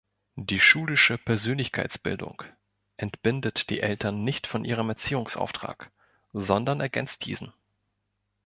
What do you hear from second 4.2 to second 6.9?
nicht von ihrem Erziehungsauftrag, sondern